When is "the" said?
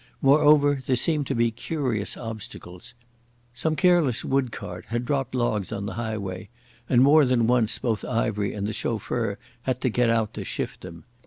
5.85-5.93, 8.65-8.73